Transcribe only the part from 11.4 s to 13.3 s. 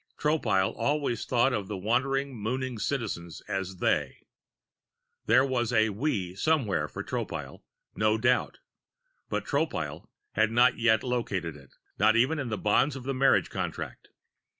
it, not even in the bonds of the